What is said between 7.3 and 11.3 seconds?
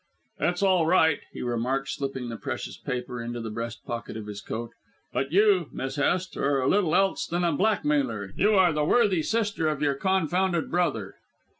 a blackmailer. You are the worthy sister of your confounded brother."